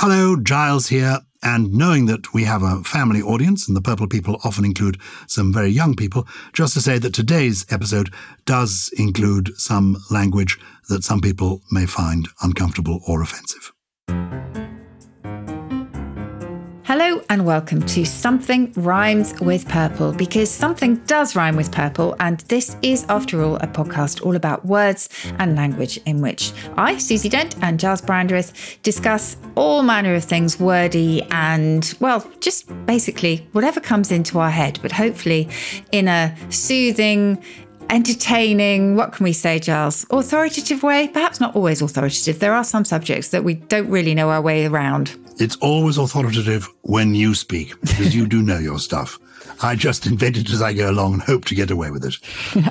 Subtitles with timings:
[0.00, 1.20] Hello, Giles here.
[1.42, 5.54] And knowing that we have a family audience, and the Purple People often include some
[5.54, 8.12] very young people, just to say that today's episode
[8.44, 10.58] does include some language
[10.90, 13.72] that some people may find uncomfortable or offensive.
[16.86, 22.38] Hello and welcome to Something Rhymes with Purple because something does rhyme with purple, and
[22.42, 25.08] this is, after all, a podcast all about words
[25.40, 30.60] and language in which I, Susie Dent, and Giles Brandreth discuss all manner of things
[30.60, 35.48] wordy and, well, just basically whatever comes into our head, but hopefully
[35.90, 37.42] in a soothing,
[37.90, 40.06] entertaining, what can we say, Giles?
[40.10, 41.08] Authoritative way?
[41.08, 42.38] Perhaps not always authoritative.
[42.38, 45.16] There are some subjects that we don't really know our way around.
[45.38, 49.18] It's always authoritative when you speak, because you do know your stuff.
[49.62, 52.16] I just invent it as I go along and hope to get away with it.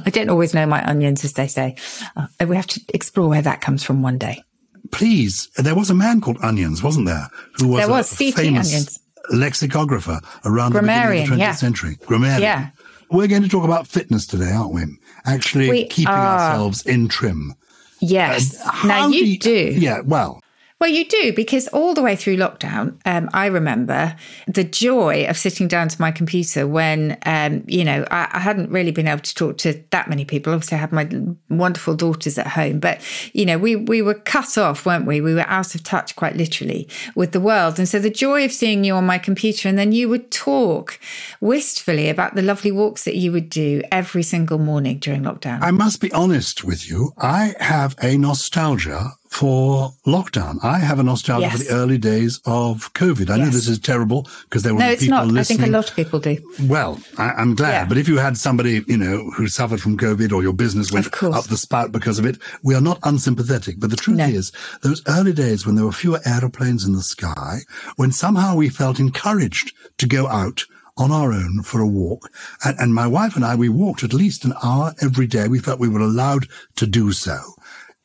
[0.06, 1.76] I don't always know my onions, as they say.
[2.16, 4.44] Uh, we have to explore where that comes from one day.
[4.92, 7.30] Please, there was a man called Onions, wasn't there?
[7.60, 8.32] Who was There was, a C.T.
[8.34, 9.00] famous Onions.
[9.32, 11.52] lexicographer around the Grammarian, of the 20th yeah.
[11.54, 11.96] century.
[12.06, 12.42] Grammarian.
[12.42, 12.70] Yeah.
[13.12, 14.84] We're going to talk about fitness today, aren't we?
[15.26, 16.38] Actually We keeping are.
[16.40, 17.56] ourselves in trim.
[18.00, 18.60] Yes.
[18.64, 19.74] How now you you- do.
[19.76, 20.42] Yeah, well,
[20.78, 24.14] Well, you do because all the way through lockdown, um, I remember
[24.46, 28.70] the joy of sitting down to my computer when, um, you know, I, I hadn't
[28.70, 30.54] really been able to talk to that many people.
[30.54, 31.10] Obviously, I had my
[31.50, 33.00] wonderful daughters at home, but
[33.32, 35.22] you know, we we were cut off, weren't we?
[35.22, 37.80] We were out of touch, quite literally, with the world.
[37.80, 41.00] And so the joy of seeing you on my computer, and then you would talk
[41.40, 45.62] wistfully about the lovely walks that you would do every single morning during lockdown.
[45.62, 47.14] I must be honest with you.
[47.18, 50.64] I have a nostalgia for lockdown.
[50.64, 53.30] I have a nostalgia for the early days of COVID.
[53.30, 55.38] I know this is terrible because there were no, it's people not.
[55.38, 56.38] I think a lot of people do.
[56.64, 57.72] Well, I, I'm glad.
[57.72, 57.86] Yeah.
[57.86, 61.08] But if you had somebody, you know, who suffered from COVID or your business went
[61.22, 63.76] up the spout because of it, we are not unsympathetic.
[63.78, 64.26] But the truth No.
[64.26, 64.54] is,
[64.84, 67.60] those early days when there were fewer aeroplanes in the sky,
[67.98, 70.64] when somehow we felt encouraged to go out
[70.98, 72.32] on our own for a walk.
[72.64, 75.50] And, and my wife and I, we walked at least an hour every day.
[75.50, 76.48] We felt we were allowed
[76.78, 77.38] to do so.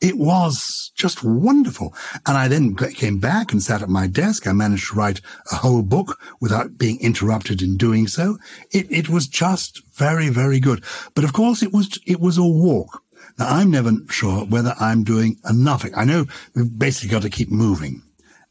[0.01, 1.93] It was just wonderful.
[2.25, 4.47] And I then came back and sat at my desk.
[4.47, 8.37] I managed to write a whole book without being interrupted in doing so.
[8.71, 10.83] It, it was just very, very good.
[11.13, 13.03] But of course, it was, it was a walk.
[13.37, 15.85] Now, I'm never sure whether I'm doing enough.
[15.95, 16.25] I know
[16.55, 18.01] we've basically got to keep moving.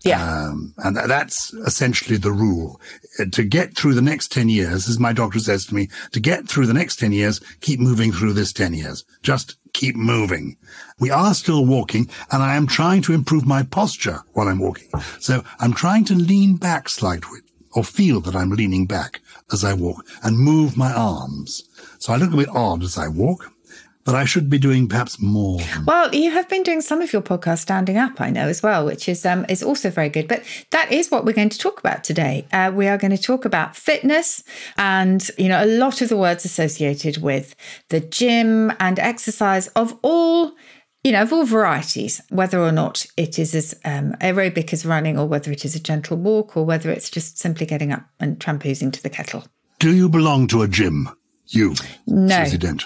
[0.03, 0.23] Yeah.
[0.49, 2.81] Um, and tha- that's essentially the rule.
[3.19, 6.21] Uh, To get through the next 10 years, as my doctor says to me, to
[6.21, 9.05] get through the next 10 years, keep moving through this 10 years.
[9.23, 10.57] Just keep moving.
[10.99, 14.89] We are still walking and I am trying to improve my posture while I'm walking.
[15.19, 17.41] So I'm trying to lean back slightly
[17.75, 19.21] or feel that I'm leaning back
[19.53, 21.63] as I walk and move my arms.
[21.99, 23.53] So I look a bit odd as I walk,
[24.11, 25.61] but I should be doing perhaps more.
[25.87, 28.85] Well, you have been doing some of your podcast standing up, I know as well,
[28.85, 30.27] which is um, is also very good.
[30.27, 32.45] But that is what we're going to talk about today.
[32.53, 34.43] Uh, we are going to talk about fitness,
[34.77, 37.55] and you know, a lot of the words associated with
[37.91, 40.53] the gym and exercise of all.
[41.05, 45.17] You know, of all varieties, whether or not it is as um, aerobic as running,
[45.19, 48.39] or whether it is a gentle walk, or whether it's just simply getting up and
[48.39, 49.47] tramposing to the kettle.
[49.79, 51.09] Do you belong to a gym?
[51.47, 51.75] You,
[52.07, 52.45] No.
[52.45, 52.85] Susie Dent.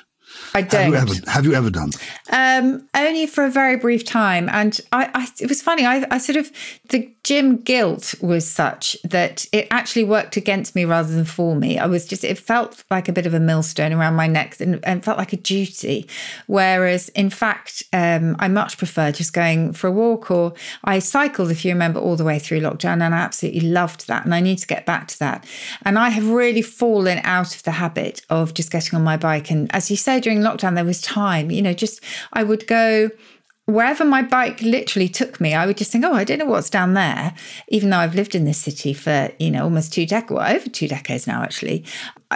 [0.54, 0.88] I Have don't.
[0.90, 1.90] you ever, have you ever done?
[2.30, 5.84] Um, only for a very brief time, and I, I it was funny.
[5.84, 6.50] I, I sort of
[6.90, 11.78] the gym guilt was such that it actually worked against me rather than for me.
[11.78, 14.78] I was just it felt like a bit of a millstone around my neck and,
[14.84, 16.06] and felt like a duty.
[16.46, 20.54] Whereas in fact, um, I much prefer just going for a walk or
[20.84, 24.24] I cycled, if you remember, all the way through lockdown, and I absolutely loved that.
[24.24, 25.46] And I need to get back to that.
[25.82, 29.50] And I have really fallen out of the habit of just getting on my bike
[29.50, 33.10] and, as you said, during lockdown, there was time, you know, just I would go
[33.66, 36.68] wherever my bike literally took me, I would just think, oh, I don't know what's
[36.68, 37.34] down there,
[37.68, 40.68] even though I've lived in this city for, you know, almost two decades, well, over
[40.68, 41.84] two decades now, actually.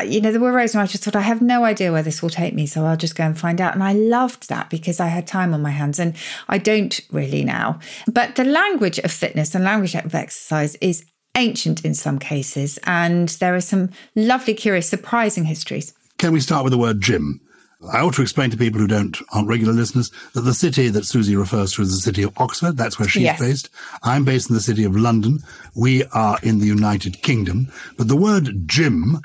[0.07, 2.23] You know, there were roads where I just thought, I have no idea where this
[2.23, 3.75] will take me, so I'll just go and find out.
[3.75, 6.17] And I loved that because I had time on my hands, and
[6.49, 7.79] I don't really now.
[8.11, 11.05] But the language of fitness and language of exercise is
[11.37, 15.93] ancient in some cases, and there are some lovely, curious, surprising histories.
[16.17, 17.41] Can we start with the word gym?
[17.93, 21.07] I ought to explain to people who don't aren't regular listeners that the city that
[21.07, 22.77] Susie refers to is the city of Oxford.
[22.77, 23.39] That's where she's yes.
[23.39, 23.71] based.
[24.03, 25.39] I'm based in the city of London.
[25.77, 27.69] We are in the United Kingdom.
[27.97, 29.21] But the word gym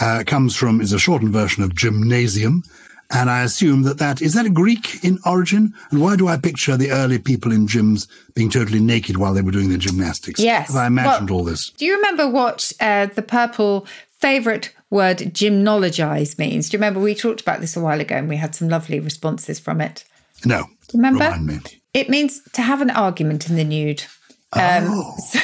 [0.00, 2.62] uh, comes from is a shortened version of gymnasium,
[3.10, 5.74] and I assume that that is that Greek in origin.
[5.90, 9.42] And why do I picture the early people in gyms being totally naked while they
[9.42, 10.38] were doing their gymnastics?
[10.38, 11.70] Yes, Have I imagined well, all this.
[11.70, 13.86] Do you remember what uh, the purple
[14.18, 16.68] favorite word gymnologize means.
[16.68, 19.00] Do you remember we talked about this a while ago and we had some lovely
[19.00, 20.04] responses from it?
[20.44, 20.66] No.
[20.92, 21.36] Remember?
[21.94, 24.04] It means to have an argument in the nude.
[24.52, 25.16] Um, oh.
[25.26, 25.40] So,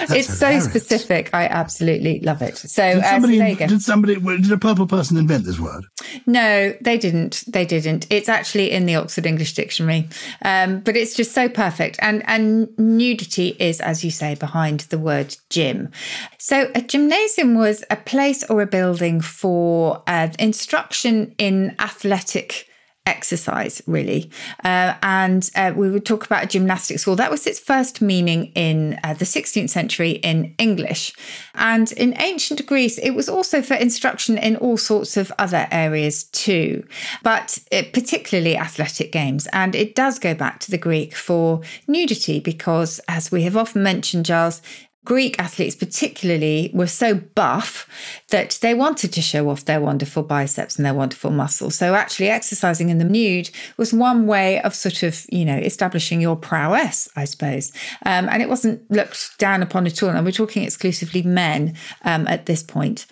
[0.00, 0.38] it's hilarious.
[0.38, 1.30] so specific.
[1.32, 2.56] I absolutely love it.
[2.56, 5.84] So, did somebody, uh, so did somebody, did a purple person invent this word?
[6.26, 7.44] No, they didn't.
[7.46, 8.06] They didn't.
[8.10, 10.08] It's actually in the Oxford English Dictionary,
[10.42, 11.98] um, but it's just so perfect.
[12.00, 15.90] And and nudity is, as you say, behind the word gym.
[16.38, 22.69] So a gymnasium was a place or a building for uh, instruction in athletic
[23.10, 24.30] exercise, really.
[24.64, 27.16] Uh, and uh, we would talk about a gymnastic school.
[27.16, 31.12] That was its first meaning in uh, the 16th century in English.
[31.54, 36.24] And in ancient Greece, it was also for instruction in all sorts of other areas
[36.24, 36.86] too,
[37.22, 39.46] but it, uh, particularly athletic games.
[39.52, 43.82] And it does go back to the Greek for nudity because, as we have often
[43.82, 44.62] mentioned, Giles,
[45.04, 47.88] Greek athletes, particularly, were so buff
[48.28, 51.74] that they wanted to show off their wonderful biceps and their wonderful muscles.
[51.74, 56.20] So, actually, exercising in the nude was one way of sort of, you know, establishing
[56.20, 57.72] your prowess, I suppose.
[58.04, 60.10] Um, and it wasn't looked down upon at all.
[60.10, 61.74] And we're talking exclusively men
[62.04, 63.06] um, at this point.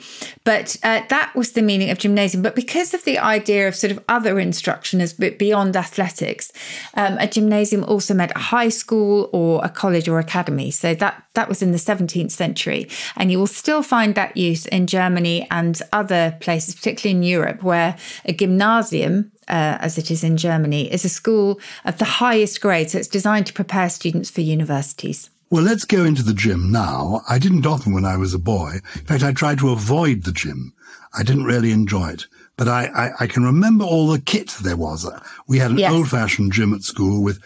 [0.45, 2.43] But uh, that was the meaning of gymnasium.
[2.43, 6.53] But because of the idea of sort of other instruction as beyond athletics,
[6.95, 10.71] um, a gymnasium also meant a high school or a college or academy.
[10.71, 12.89] So that that was in the 17th century.
[13.17, 17.63] And you will still find that use in Germany and other places, particularly in Europe,
[17.63, 22.61] where a gymnasium, uh, as it is in Germany, is a school of the highest
[22.61, 22.91] grade.
[22.91, 25.31] So it's designed to prepare students for universities.
[25.51, 27.23] Well, let's go into the gym now.
[27.29, 28.81] I didn't often when I was a boy.
[28.95, 30.75] In fact, I tried to avoid the gym.
[31.15, 32.27] I didn't really enjoy it.
[32.59, 35.09] But I, I, I can remember all the kit there was.
[35.47, 35.93] We had an yes.
[35.93, 37.41] old fashioned gym at school with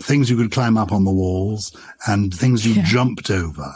[0.00, 1.76] things you could climb up on the walls
[2.06, 2.84] and things you yeah.
[2.84, 3.74] jumped over.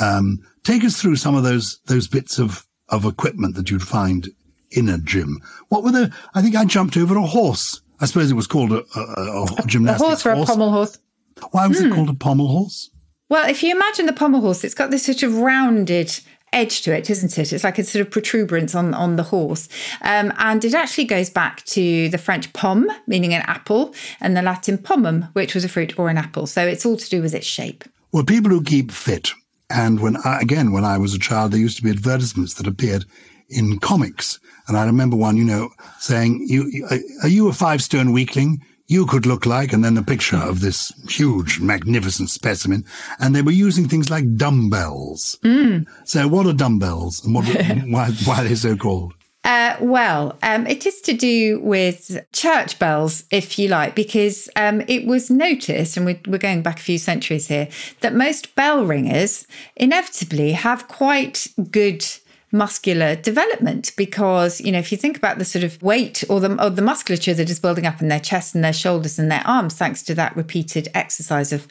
[0.00, 4.28] Um, take us through some of those those bits of of equipment that you'd find
[4.70, 5.40] in a gym.
[5.68, 6.12] What were the?
[6.34, 7.80] I think I jumped over a horse.
[8.00, 10.98] I suppose it was called a, a, a gymnastics a horse or a pommel horse.
[11.50, 11.86] Why was hmm.
[11.86, 12.90] it called a pommel horse?
[13.28, 16.20] Well, if you imagine the pommel horse, it's got this sort of rounded
[16.52, 17.52] edge to it, isn't it?
[17.52, 19.68] It's like a sort of protuberance on, on the horse.
[20.02, 24.42] Um, and it actually goes back to the French pomme, meaning an apple, and the
[24.42, 26.46] Latin pomum, which was a fruit or an apple.
[26.46, 27.84] So it's all to do with its shape.
[28.12, 29.32] Well, people who keep fit,
[29.68, 32.66] and when I, again, when I was a child, there used to be advertisements that
[32.66, 33.04] appeared
[33.48, 34.38] in comics.
[34.68, 36.88] And I remember one, you know, saying, "You
[37.22, 38.62] are you a five stone weakling?
[38.88, 42.84] You could look like, and then a picture of this huge, magnificent specimen.
[43.18, 45.38] And they were using things like dumbbells.
[45.42, 45.86] Mm.
[46.04, 47.44] So, what are dumbbells, and what,
[47.88, 49.14] why, why are they so called?
[49.46, 54.82] Uh, well, um, it is to do with church bells, if you like, because um,
[54.88, 57.68] it was noticed, and we're, we're, going back a few centuries here,
[58.00, 62.04] that most bell ringers inevitably have quite good
[62.52, 66.64] muscular development because you know if you think about the sort of weight or the
[66.64, 69.42] or the musculature that is building up in their chest and their shoulders and their
[69.44, 71.66] arms thanks to that repeated exercise of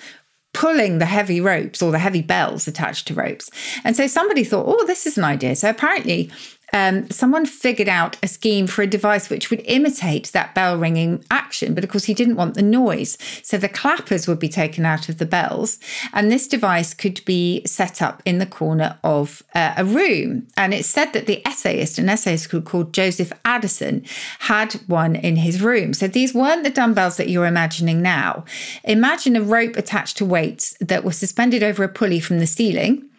[0.56, 3.50] pulling the heavy ropes or the heavy bells attached to ropes.
[3.84, 5.54] And so somebody thought, oh, this is an idea.
[5.54, 6.32] So apparently
[6.76, 11.24] um, someone figured out a scheme for a device which would imitate that bell ringing
[11.32, 13.18] action, but of course he didn't want the noise.
[13.44, 15.80] So the clappers would be taken out of the bells,
[16.12, 20.48] and this device could be set up in the corner of uh, a room.
[20.58, 24.04] And it's said that the essayist, an essayist called Joseph Addison,
[24.40, 25.94] had one in his room.
[25.94, 28.44] So these weren't the dumbbells that you're imagining now.
[28.84, 33.10] Imagine a rope attached to weights that were suspended over a pulley from the ceiling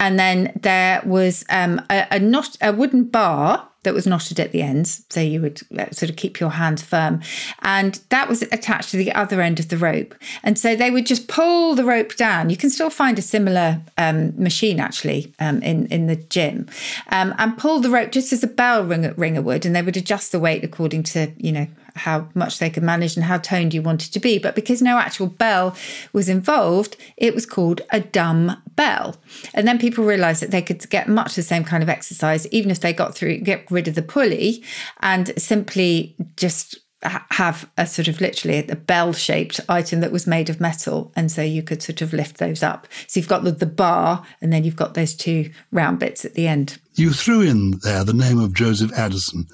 [0.00, 4.52] and then there was um, a, a not a wooden bar that was knotted at
[4.52, 7.22] the ends, so you would uh, sort of keep your hands firm,
[7.62, 10.14] and that was attached to the other end of the rope.
[10.42, 12.50] And so they would just pull the rope down.
[12.50, 16.68] You can still find a similar um, machine actually um, in in the gym,
[17.08, 19.96] um, and pull the rope just as a bell ringer, ringer would, and they would
[19.96, 21.66] adjust the weight according to you know
[21.98, 24.38] how much they could manage and how toned you wanted to be.
[24.38, 25.76] But because no actual bell
[26.12, 29.16] was involved, it was called a dumb bell.
[29.54, 32.70] And then people realized that they could get much the same kind of exercise, even
[32.70, 34.62] if they got through, get rid of the pulley
[35.00, 40.50] and simply just have a sort of literally a bell shaped item that was made
[40.50, 41.12] of metal.
[41.14, 42.88] And so you could sort of lift those up.
[43.06, 46.34] So you've got the, the bar and then you've got those two round bits at
[46.34, 46.78] the end.
[46.94, 49.46] You threw in there the name of Joseph Addison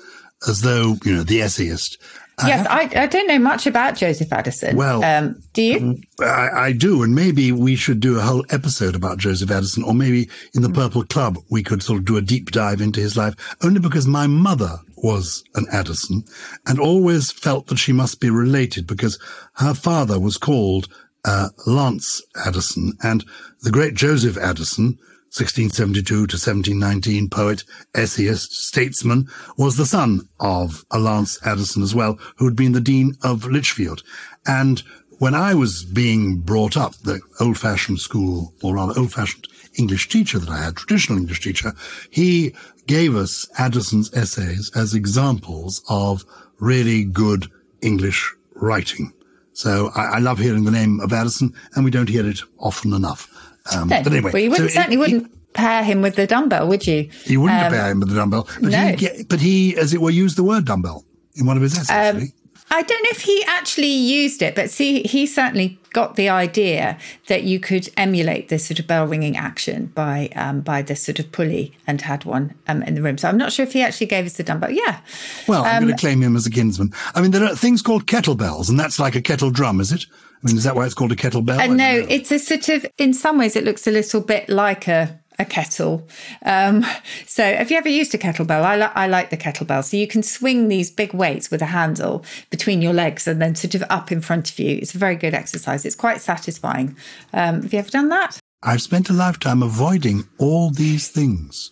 [0.48, 1.98] as though, you know, the essayist.
[2.42, 4.76] Yes, I, I, don't know much about Joseph Addison.
[4.76, 6.00] Well, um, do you?
[6.20, 9.94] I, I, do, and maybe we should do a whole episode about Joseph Addison, or
[9.94, 13.16] maybe in the Purple Club we could sort of do a deep dive into his
[13.16, 13.34] life.
[13.62, 16.24] Only because my mother was an Addison,
[16.66, 19.18] and always felt that she must be related because
[19.54, 20.88] her father was called
[21.24, 23.24] uh, Lance Addison, and
[23.62, 24.98] the great Joseph Addison
[25.34, 32.20] 1672 to 1719 poet, essayist, statesman, was the son of a Lance Addison as well,
[32.36, 34.04] who had been the Dean of Lichfield.
[34.46, 34.84] And
[35.18, 40.48] when I was being brought up, the old-fashioned school, or rather old-fashioned English teacher that
[40.48, 41.72] I had, traditional English teacher,
[42.10, 42.54] he
[42.86, 46.24] gave us Addison's essays as examples of
[46.60, 47.50] really good
[47.82, 49.12] English writing.
[49.52, 52.92] So I, I love hearing the name of Addison, and we don't hear it often
[52.92, 53.28] enough.
[53.72, 56.16] Um, no, but anyway, well, you wouldn't, so certainly it, wouldn't he, pair him with
[56.16, 57.08] the dumbbell, would you?
[57.24, 58.88] You wouldn't um, pair him with the dumbbell, but no.
[58.88, 61.04] he, but he, as it were, used the word dumbbell
[61.34, 62.22] in one of his essays.
[62.22, 62.32] Um,
[62.70, 66.98] I don't know if he actually used it, but see, he certainly got the idea
[67.28, 71.18] that you could emulate this sort of bell ringing action by um, by this sort
[71.20, 73.16] of pulley and had one um, in the room.
[73.16, 74.72] So I'm not sure if he actually gave us the dumbbell.
[74.72, 75.00] Yeah.
[75.46, 76.92] Well, I'm um, going to claim him as a kinsman.
[77.14, 80.06] I mean, there are things called kettlebells, and that's like a kettle drum, is it?
[80.44, 81.58] Mean, is that why it's called a kettlebell?
[81.58, 84.86] Uh, no, it's a sort of, in some ways, it looks a little bit like
[84.86, 86.06] a a kettle.
[86.44, 86.86] Um,
[87.26, 88.62] so, have you ever used a kettlebell?
[88.62, 89.82] I, li- I like the kettlebell.
[89.82, 93.54] So, you can swing these big weights with a handle between your legs and then
[93.54, 94.78] sort of up in front of you.
[94.80, 95.84] It's a very good exercise.
[95.84, 96.96] It's quite satisfying.
[97.32, 98.38] Um, have you ever done that?
[98.62, 101.70] I've spent a lifetime avoiding all these things.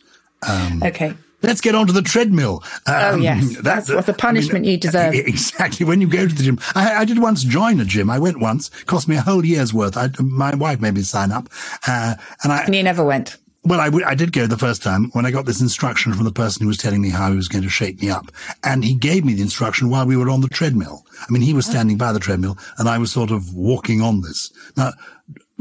[0.49, 1.15] Um, okay.
[1.43, 2.63] Let's get onto the treadmill.
[2.87, 5.15] Um, oh yes, that's what the punishment I mean, you deserve.
[5.15, 5.85] Exactly.
[5.87, 8.11] When you go to the gym, I, I, did once join a gym.
[8.11, 8.69] I went once.
[8.85, 9.97] Cost me a whole year's worth.
[9.97, 11.49] I, my wife made me sign up,
[11.87, 12.65] uh, and I.
[12.65, 13.37] And you never went.
[13.65, 16.25] Well, I, w- I did go the first time when I got this instruction from
[16.25, 18.33] the person who was telling me how he was going to shake me up.
[18.65, 21.07] And he gave me the instruction while we were on the treadmill.
[21.21, 24.23] I mean, he was standing by the treadmill and I was sort of walking on
[24.23, 24.53] this.
[24.77, 24.91] Now,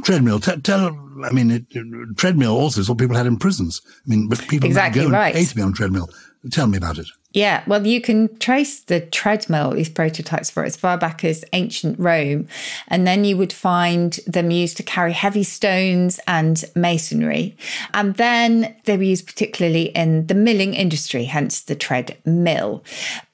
[0.03, 0.39] treadmill.
[0.39, 0.88] T- tell,
[1.24, 3.81] I mean, it, it, treadmill also is what people had in prisons.
[3.86, 5.27] I mean, but people exactly go right.
[5.27, 6.10] and pay to be on treadmill.
[6.50, 7.08] Tell me about it.
[7.34, 11.46] Yeah, well, you can trace the treadmill, these prototypes for it, as far back as
[11.53, 12.48] ancient Rome.
[12.89, 17.55] And then you would find them used to carry heavy stones and masonry.
[17.93, 22.84] And then they were used particularly in the milling industry, hence the treadmill.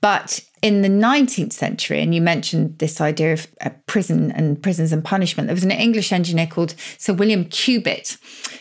[0.08, 4.94] But in the 19th century, and you mentioned this idea of uh, prison and prisons
[4.94, 8.16] and punishment, there was an English engineer called Sir William Cubitt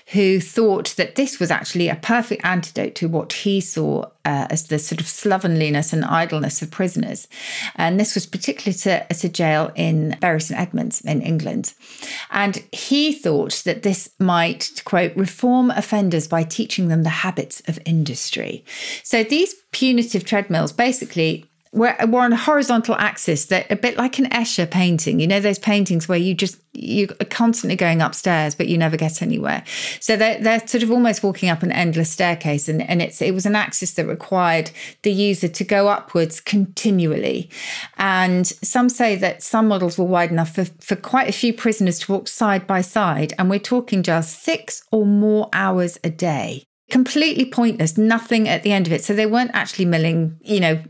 [0.08, 4.68] who thought that this was actually a perfect antidote to what he saw uh, as
[4.68, 7.28] the sort of slovenliness and idleness of prisoners.
[7.76, 11.74] And this was particularly to, a jail in Bury St Edmunds in England.
[12.30, 17.78] And he thought that this might, quote, reform offenders by teaching them the habits of
[17.84, 18.64] industry.
[19.02, 21.44] So these punitive treadmills basically
[21.76, 25.20] we're, we're on a horizontal axis that a bit like an Escher painting.
[25.20, 29.20] You know those paintings where you just you're constantly going upstairs, but you never get
[29.20, 29.62] anywhere.
[30.00, 33.34] So they're, they're sort of almost walking up an endless staircase, and, and it's it
[33.34, 34.70] was an axis that required
[35.02, 37.50] the user to go upwards continually.
[37.98, 41.98] And some say that some models were wide enough for, for quite a few prisoners
[42.00, 46.64] to walk side by side, and we're talking just six or more hours a day
[46.90, 49.04] completely pointless nothing at the end of it.
[49.04, 50.82] So they weren't actually milling you know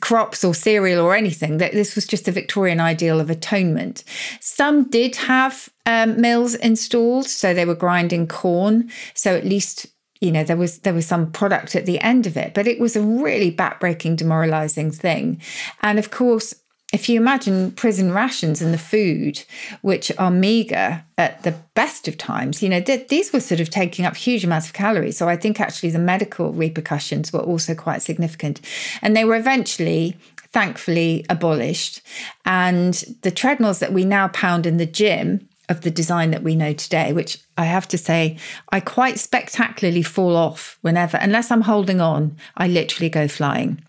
[0.00, 1.58] crops or cereal or anything.
[1.58, 4.04] That this was just a victorian ideal of atonement.
[4.40, 8.90] Some did have um, mills installed so they were grinding corn.
[9.14, 9.86] So at least
[10.20, 12.54] you know there was there was some product at the end of it.
[12.54, 15.40] But it was a really backbreaking demoralizing thing.
[15.82, 16.54] And of course
[16.92, 19.44] if you imagine prison rations and the food,
[19.82, 23.70] which are meager at the best of times, you know, th- these were sort of
[23.70, 25.16] taking up huge amounts of calories.
[25.16, 28.60] So I think actually the medical repercussions were also quite significant.
[29.02, 30.16] And they were eventually,
[30.52, 32.02] thankfully, abolished.
[32.44, 36.56] And the treadmills that we now pound in the gym of the design that we
[36.56, 38.36] know today, which I have to say,
[38.70, 43.80] I quite spectacularly fall off whenever, unless I'm holding on, I literally go flying.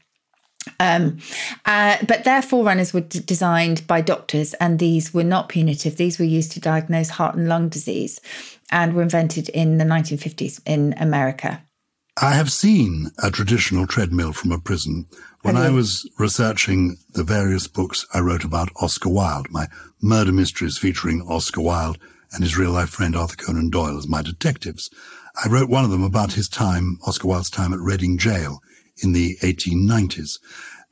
[0.82, 1.20] Um,
[1.66, 5.98] uh, but their forerunners were d- designed by doctors, and these were not punitive.
[5.98, 8.20] These were used to diagnose heart and lung disease
[8.72, 11.62] and were invented in the 1950s in America.
[12.20, 15.06] I have seen a traditional treadmill from a prison
[15.44, 19.68] when I was researching the various books I wrote about Oscar Wilde, my
[20.02, 22.00] murder mysteries featuring Oscar Wilde
[22.34, 24.90] and his real life friend Arthur Conan Doyle as my detectives.
[25.44, 28.62] I wrote one of them about his time, Oscar Wilde's time at Reading Jail
[29.04, 30.40] in the 1890s.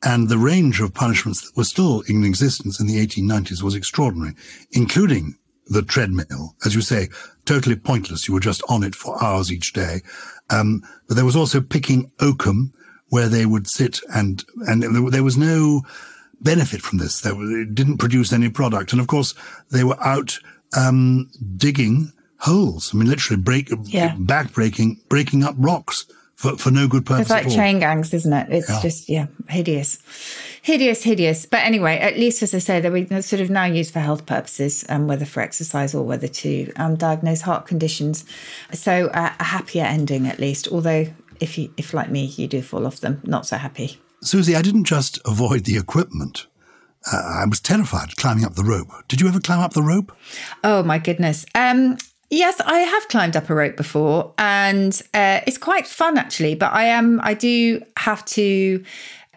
[0.03, 4.33] And the range of punishments that were still in existence in the 1890s was extraordinary,
[4.71, 5.35] including
[5.67, 7.09] the treadmill, as you say,
[7.45, 8.27] totally pointless.
[8.27, 10.01] You were just on it for hours each day.
[10.49, 12.71] Um, but there was also picking oakum,
[13.09, 15.81] where they would sit and and there was no
[16.41, 17.21] benefit from this.
[17.21, 19.33] There, it didn't produce any product, and of course
[19.71, 20.37] they were out
[20.77, 22.91] um, digging holes.
[22.93, 24.15] I mean, literally break Yeah.
[24.17, 26.05] back breaking, breaking up rocks
[26.39, 28.47] for, for no good purpose It's like chain gangs, isn't it?
[28.49, 28.81] It's Yeah.
[28.81, 29.97] just, yeah, hideous.
[30.61, 31.45] Hideous, hideous.
[31.45, 34.25] But anyway, at least, as I say, they were sort of now used for health
[34.25, 38.23] purposes, um, whether for exercise or whether to um, diagnose heart conditions.
[38.71, 40.69] So uh, a happier ending, at least.
[40.69, 41.07] Although,
[41.41, 43.99] if you, if like me, you do fall off them, not so happy.
[44.21, 46.47] Susie, I didn't just avoid the equipment.
[47.11, 48.87] Uh, I was terrified climbing up the rope.
[49.09, 50.15] Did you ever climb up the rope?
[50.63, 51.45] Oh my goodness.
[51.53, 51.97] Um,
[52.29, 56.55] yes, I have climbed up a rope before, and uh, it's quite fun actually.
[56.55, 58.83] But I am, I do have to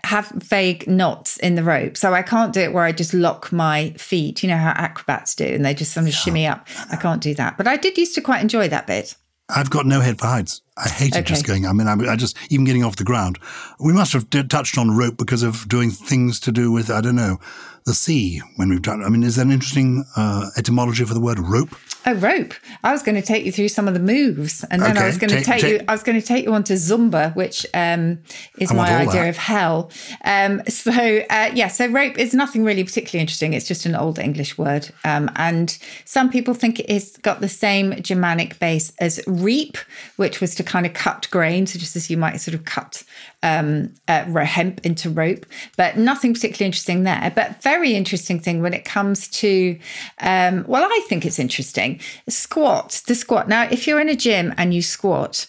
[0.04, 3.52] have vague knots in the rope, so I can't do it where I just lock
[3.52, 4.42] my feet.
[4.42, 6.66] You know how acrobats do, and they just sort of shimmy up.
[6.90, 9.14] I can't do that, but I did used to quite enjoy that bit.
[9.54, 10.62] I've got no head for heights.
[10.78, 11.66] I hated just going.
[11.66, 13.38] I mean, I, I just even getting off the ground.
[13.78, 17.00] We must have d- touched on rope because of doing things to do with I
[17.00, 17.38] don't know
[17.84, 19.02] the sea when we've done.
[19.02, 21.74] I mean, is there an interesting uh, etymology for the word rope?
[22.04, 22.52] Oh, rope!
[22.82, 25.18] I was going to take you through some of the moves, and then I was
[25.18, 25.84] going to take- take, you.
[25.86, 28.18] I was going to take you on to Zumba, which um,
[28.58, 29.28] is I my idea that.
[29.28, 29.90] of hell.
[30.24, 30.90] Um, so
[31.30, 33.52] uh, yeah, so rope is nothing really particularly interesting.
[33.52, 38.02] It's just an old English word, um, and some people think it's got the same
[38.02, 39.76] Germanic base as reap,
[40.16, 43.04] which was to kind of cut grain, so just as you might sort of cut
[43.42, 45.46] um, uh, hemp into rope,
[45.76, 47.32] but nothing particularly interesting there.
[47.34, 49.78] But very interesting thing when it comes to,
[50.20, 52.00] um, well, I think it's interesting.
[52.28, 53.49] Squat, the squat.
[53.49, 55.47] Now, if you're in a gym and you squat,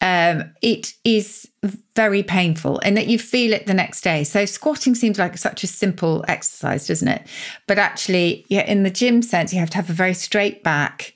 [0.00, 1.48] um, it is
[1.94, 4.24] very painful and that you feel it the next day.
[4.24, 7.26] So squatting seems like such a simple exercise, doesn't it?
[7.66, 11.12] But actually, yeah, in the gym sense, you have to have a very straight back,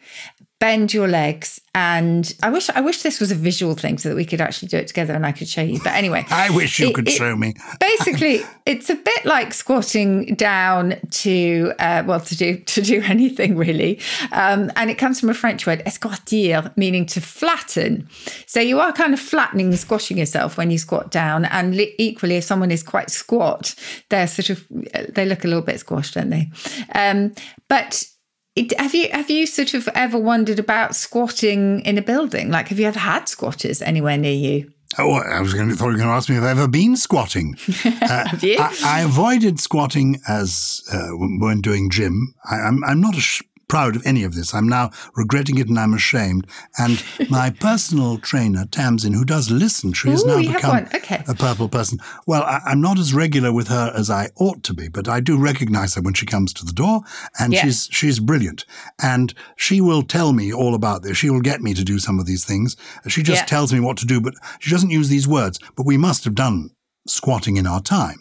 [0.61, 4.14] bend your legs, and I wish I wish this was a visual thing so that
[4.17, 5.79] we could actually do it together and I could show you.
[5.83, 7.55] But anyway, I wish you it- could it- show me.
[7.81, 13.57] basically it's a bit like squatting down to uh, well to do to do anything
[13.57, 14.01] really
[14.33, 18.09] um, and it comes from a french word esquatir meaning to flatten
[18.47, 22.37] so you are kind of flattening and squashing yourself when you squat down and equally
[22.37, 23.75] if someone is quite squat
[24.09, 24.67] they're sort of
[25.11, 26.51] they look a little bit squashed don't they
[26.95, 27.33] um,
[27.69, 28.03] but
[28.57, 32.69] it, have you have you sort of ever wondered about squatting in a building like
[32.69, 35.93] have you ever had squatters anywhere near you Oh, I was going to thought you
[35.93, 37.57] were going to ask me if I've ever been squatting.
[37.85, 42.35] Uh, have you I, I avoided squatting as uh, when doing gym.
[42.45, 44.55] I, I'm I'm not ash- proud of any of this.
[44.55, 46.46] I'm now regretting it and I'm ashamed.
[46.79, 50.87] And my personal trainer Tamsin, who does listen, she has Ooh, now become.
[50.94, 51.22] Okay.
[51.29, 51.98] a purple person.
[52.27, 55.20] Well, I, I'm not as regular with her as I ought to be, but I
[55.20, 57.00] do recognize her when she comes to the door,
[57.38, 57.62] and Yeah.
[57.64, 58.64] she's she's brilliant.
[59.03, 61.16] And she will tell me all about this.
[61.16, 62.77] She will get me to do some of these things.
[63.09, 63.46] She just Yeah.
[63.46, 65.59] tells me what to do, but she doesn't use these words.
[65.77, 66.70] But we must have done
[67.07, 68.16] squatting in our time.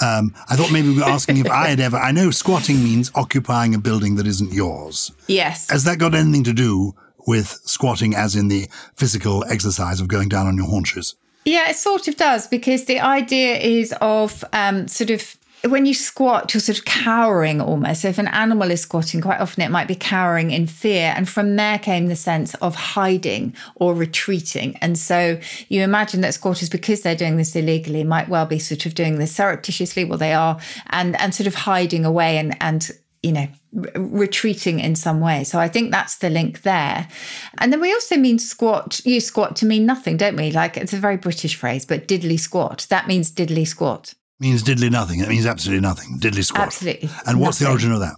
[0.00, 1.96] Um, I thought maybe we were asking if I had ever.
[1.96, 5.12] I know squatting means occupying a building that isn't yours.
[5.28, 6.94] yes Has that got anything to do
[7.26, 11.14] with squatting, as in the physical exercise of going down on your haunches?
[11.44, 15.36] Yeah, it sort of does because the idea is of um, sort of
[15.68, 18.02] when you squat, you're sort of cowering almost.
[18.02, 21.14] So if an animal is squatting, quite often it might be cowering in fear.
[21.16, 24.76] And from there came the sense of hiding or retreating.
[24.76, 28.84] And so you imagine that squatters, because they're doing this illegally, might well be sort
[28.84, 30.58] of doing this surreptitiously, well, they are,
[30.90, 32.90] and, and sort of hiding away and, and
[33.22, 35.44] you know, re- retreating in some way.
[35.44, 37.08] So I think that's the link there.
[37.56, 40.52] And then we also mean squat, use squat to mean nothing, don't we?
[40.52, 42.86] Like it's a very British phrase, but diddly squat.
[42.90, 44.14] That means diddly squat.
[44.40, 45.20] Means diddly nothing.
[45.20, 46.18] It means absolutely nothing.
[46.18, 46.66] Diddly squat.
[46.66, 48.16] Absolutely And what's the origin of that?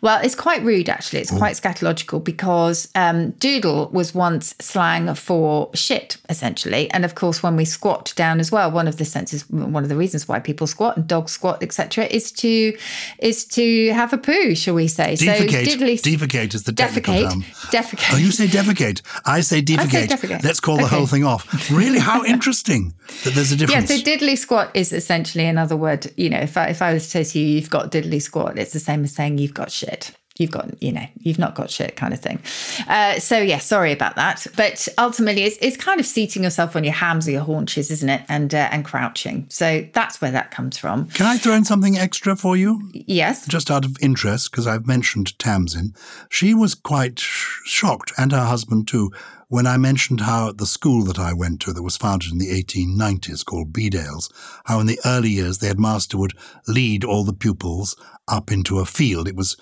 [0.00, 1.20] Well, it's quite rude, actually.
[1.20, 6.90] It's quite scatological because um, doodle was once slang for shit, essentially.
[6.90, 9.88] And of course, when we squat down as well, one of the senses, one of
[9.88, 12.76] the reasons why people squat and dogs squat, etc., is to
[13.18, 15.14] is to have a poo, shall we say?
[15.14, 15.66] Defecate.
[15.66, 17.42] So diddly, defecate is the technical defecate, term.
[17.42, 18.14] defecate.
[18.14, 19.02] Oh, you say defecate.
[19.26, 20.08] I say defecate.
[20.08, 20.44] defecate.
[20.44, 20.96] Let's call the Okay.
[20.96, 21.70] whole thing off.
[21.70, 21.98] Really?
[21.98, 23.90] How interesting that there's a difference.
[23.90, 26.10] Yeah, so diddly squat is essentially another word.
[26.16, 28.58] You know, if I, if I was to say to you, you've got diddly squat,
[28.58, 30.12] it's the same as saying you've got shit.
[30.36, 32.40] You've got, you know, you've not got shit kind of thing.
[32.88, 34.46] Uh, so, yeah, sorry about that.
[34.56, 38.08] But ultimately, it's, it's kind of seating yourself on your hams or your haunches, isn't
[38.08, 38.22] it?
[38.28, 39.46] And uh, and crouching.
[39.48, 41.06] So that's where that comes from.
[41.10, 42.82] Can I throw in something extra for you?
[42.92, 43.46] Yes.
[43.46, 45.94] Just out of interest, because I've mentioned Tamsin,
[46.28, 49.12] she was quite sh- shocked, and her husband too,
[49.48, 52.38] when I mentioned how at the school that I went to, that was founded in
[52.38, 54.32] the 1890s, called Bedales,
[54.64, 56.32] how in the early years the headmaster would
[56.66, 59.28] lead all the pupils up into a field.
[59.28, 59.56] It was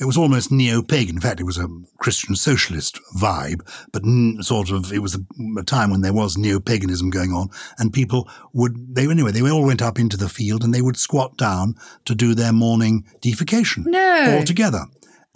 [0.00, 1.16] it was almost neo-pagan.
[1.16, 3.60] In fact, it was a Christian socialist vibe,
[3.92, 4.02] but
[4.44, 5.20] sort of it was a,
[5.58, 9.64] a time when there was neo-paganism going on, and people would they anyway they all
[9.64, 13.84] went up into the field and they would squat down to do their morning defecation
[13.86, 14.36] No.
[14.38, 14.86] all together.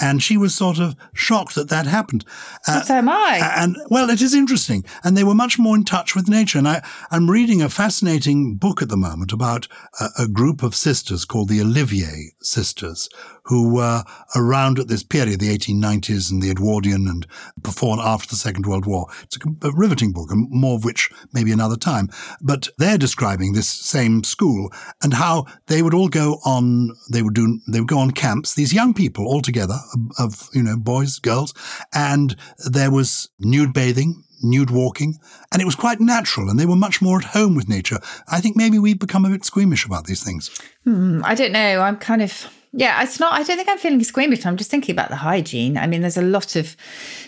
[0.00, 2.24] And she was sort of shocked that that happened.
[2.68, 3.40] Uh, so am I.
[3.56, 4.84] and well, it is interesting.
[5.02, 6.56] And they were much more in touch with nature.
[6.58, 9.66] And I, I'm reading a fascinating book at the moment about
[9.98, 13.08] a, a group of sisters called the Olivier sisters,
[13.48, 14.04] who were
[14.36, 17.26] around at this period, the 1890s and the Edwardian and
[17.62, 19.06] before and after the Second World War.
[19.22, 22.10] It's a, a riveting book, and more of which maybe another time.
[22.42, 24.70] But they're describing this same school
[25.02, 28.54] and how they would all go on, they would do, they would go on camps,
[28.54, 31.54] these young people all together of, of you know, boys, girls,
[31.94, 32.36] and
[32.70, 35.18] there was nude bathing, nude walking,
[35.52, 37.98] and it was quite natural, and they were much more at home with nature.
[38.28, 40.50] I think maybe we've become a bit squeamish about these things.
[40.84, 41.80] Hmm, I don't know.
[41.80, 43.02] I'm kind of yeah.
[43.02, 43.32] It's not.
[43.32, 44.44] I don't think I'm feeling squeamish.
[44.46, 45.76] I'm just thinking about the hygiene.
[45.76, 46.76] I mean, there's a lot of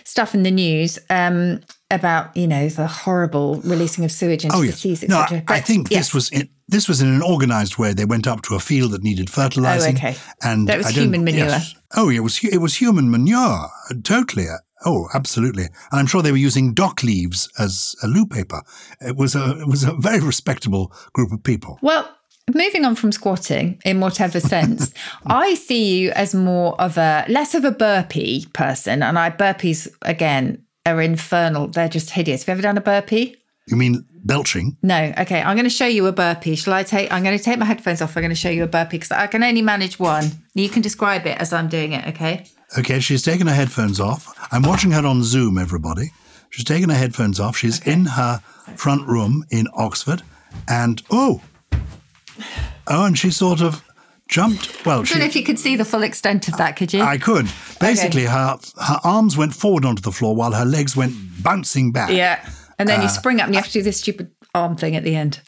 [0.03, 4.61] stuff in the news um, about you know the horrible releasing of sewage into Oh
[4.61, 5.43] the yes, seas, no, etc.
[5.47, 7.93] I, I think this was in, this was in an organised way.
[7.93, 9.95] They went up to a field that needed fertilising.
[9.95, 10.15] Oh, okay.
[10.43, 11.47] and That was I human manure.
[11.47, 11.75] yes.
[11.95, 13.69] Oh, it was it was human manure,
[14.03, 14.47] totally.
[14.83, 15.65] Oh, absolutely.
[15.65, 18.63] And I'm sure they were using dock leaves as a loo paper.
[18.99, 21.77] It was a it was a very respectable group of people.
[21.81, 22.09] Well,
[22.53, 24.93] moving on from squatting in whatever sense,
[25.25, 29.87] I see you as more of a less of a burpee person, and I burpees
[30.01, 31.67] again are infernal.
[31.67, 32.43] They're just hideous.
[32.43, 33.35] Have you ever done a burpee?
[33.67, 34.77] You mean belching?
[34.81, 35.13] No.
[35.19, 36.55] Okay, I'm going to show you a burpee.
[36.55, 37.11] Shall I take?
[37.11, 38.17] I'm going to take my headphones off.
[38.17, 40.25] I'm going to show you a burpee because I can only manage one.
[40.53, 42.07] You can describe it as I'm doing it.
[42.09, 42.45] Okay.
[42.77, 44.33] Okay, she's taken her headphones off.
[44.51, 46.11] I'm watching her on Zoom, everybody.
[46.49, 47.57] She's taken her headphones off.
[47.57, 48.39] She's in her
[48.75, 50.21] front room in Oxford.
[50.67, 51.41] And, oh,
[52.87, 53.83] oh, and she sort of
[54.27, 54.85] jumped.
[54.85, 56.75] Well, I don't know if you could see the full extent of that.
[56.75, 57.01] Could you?
[57.01, 57.47] I could.
[57.79, 62.11] Basically, her, her arms went forward onto the floor while her legs went bouncing back.
[62.11, 62.47] yeah.
[62.79, 64.95] And then you Uh, spring up and you have to do this stupid arm thing
[64.95, 65.41] at the end.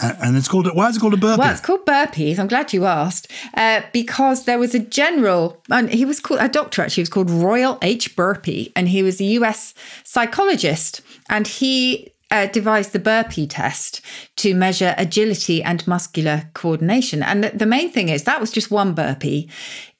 [0.00, 1.40] And, and it's called, why is it called a burpee?
[1.40, 2.38] Well, it's called burpees.
[2.38, 6.48] I'm glad you asked uh, because there was a general, and he was called a
[6.48, 7.00] doctor actually.
[7.00, 8.14] He was called Royal H.
[8.14, 9.74] Burpee, and he was a U.S.
[10.04, 14.00] psychologist, and he uh, devised the burpee test
[14.36, 17.22] to measure agility and muscular coordination.
[17.22, 19.50] And the, the main thing is that was just one burpee.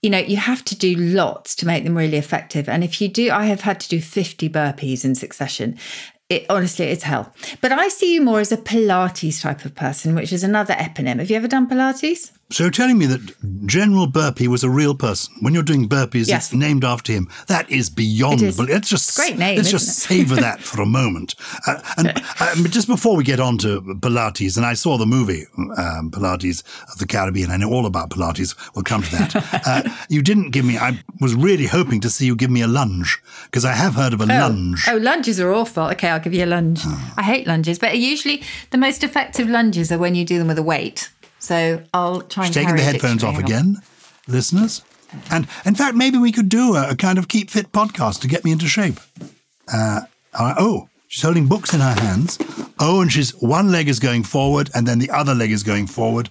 [0.03, 2.69] You know, you have to do lots to make them really effective.
[2.69, 5.79] And if you do, I have had to do 50 burpees in succession.
[6.29, 7.33] It, honestly, it's hell.
[7.62, 11.19] But I see you more as a Pilates type of person, which is another eponym.
[11.19, 12.33] Have you ever done Pilates?
[12.51, 15.35] So you're telling me that General Burpee was a real person.
[15.41, 16.47] When you're doing burpees, Yes.
[16.47, 17.29] it's named after him.
[17.47, 18.41] That is beyond.
[18.41, 18.59] It is.
[18.59, 21.35] Let's just It's a great name, Let's just savor that for a moment.
[21.67, 22.09] Uh, and
[22.41, 26.63] uh, just before we get on to Pilates, and I saw the movie um, Pilates
[26.91, 27.51] of the Caribbean.
[27.51, 28.55] I know all about Pilates.
[28.75, 29.63] We'll come to that.
[29.67, 30.79] uh, you didn't give me.
[30.79, 34.15] I was really hoping to see you give me a lunge because I have heard
[34.15, 34.87] of a lunge.
[34.89, 35.83] Oh, lunges are awful.
[35.89, 36.81] Okay, I'll give you a lunge.
[37.19, 40.59] I hate lunges, but usually the most effective lunges are when you do them with
[40.59, 41.11] a weight.
[41.38, 43.61] So I'll try and She's taking the headphones off dictionary.
[43.61, 43.70] On.
[43.74, 43.83] again,
[44.27, 44.83] listeners.
[45.31, 48.29] And in fact, maybe we could do a, a kind of keep fit podcast to
[48.29, 49.01] get me into shape.
[49.72, 50.01] Uh,
[50.38, 50.57] all right.
[50.59, 52.38] oh, she's holding books in her hands.
[52.79, 55.87] Oh, and she's one leg is going forward, and then the other leg is going
[55.87, 56.29] forward.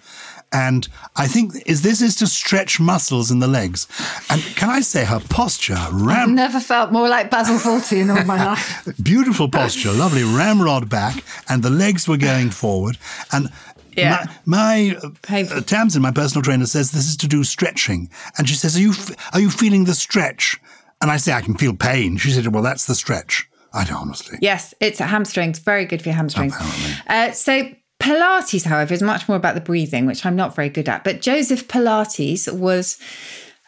[0.53, 3.85] And I think is this is to stretch muscles in the legs.
[4.29, 8.23] And can I say her posture, ram, Never felt more like Basil Fawlty in all
[8.23, 8.93] my life.
[9.03, 12.97] beautiful posture, lovely ramrod back, and the legs were going forward.
[13.33, 13.49] And
[13.97, 14.25] Yeah.
[14.45, 18.47] my, my uh, uh, Tamsin, my personal trainer, says this is to do stretching, and
[18.47, 20.59] she says, "Are you f- are you feeling the stretch?"
[21.01, 23.97] And I say, "I can feel pain." She said, "Well, that's the stretch." I don't
[23.97, 24.37] honestly.
[24.41, 25.59] Yes, it's a hamstrings.
[25.59, 26.55] Very good for your hamstrings.
[26.55, 26.91] Apparently.
[27.07, 30.87] Uh, so Pilates, however, is much more about the breathing, which I'm not very good
[30.87, 31.03] at.
[31.03, 32.97] But Joseph Pilates was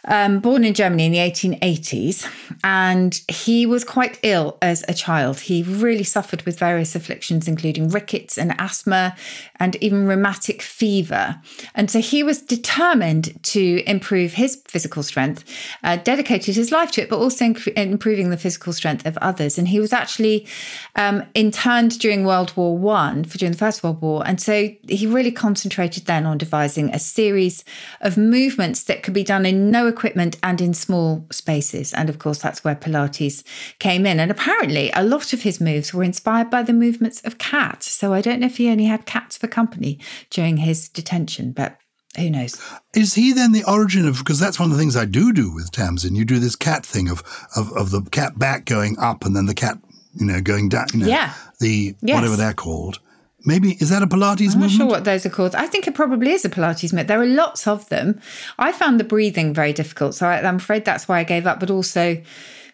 [0.06, 2.28] um, born in Germany in the 1880s,
[2.64, 5.42] and he was quite ill as a child.
[5.42, 9.16] He really suffered with various afflictions, including rickets and asthma,
[9.60, 11.40] and even rheumatic fever.
[11.76, 15.44] And so he was determined to improve his physical strength,
[15.84, 19.58] uh, dedicated his life to it, but also inc- improving the physical strength of others.
[19.58, 20.48] And he was actually
[20.96, 25.06] um, interned during World War One, for during the First World War, and so he
[25.06, 27.64] really concentrated then on devising a series
[28.02, 31.94] of movements that could be done in no equipment and in small spaces.
[31.94, 33.44] And of course, that's where Pilates
[33.80, 34.20] came in.
[34.20, 37.92] And apparently, a lot of his moves were inspired by the movements of cats.
[37.92, 40.00] So I don't know if he only had cats for company
[40.30, 41.78] during his detention, but
[42.18, 42.60] who knows?
[42.96, 44.18] Is he then the origin of?
[44.20, 46.16] Because that's one of the things I do do with Tamsin.
[46.16, 47.22] You do this cat thing of
[47.56, 49.78] of, of the cat back going up and then the cat,
[50.16, 50.88] you know, going down.
[50.94, 51.34] You know, Yeah.
[51.60, 52.16] The Yes.
[52.16, 53.00] whatever they're called.
[53.46, 54.72] Maybe is that a Pilates I'm not movement?
[54.72, 55.56] sure what those are called.
[55.56, 57.08] I think it probably is a Pilates movement.
[57.08, 58.20] There are lots of them.
[58.58, 61.60] I found the breathing very difficult, so I, I'm afraid that's why I gave up.
[61.60, 62.22] But also,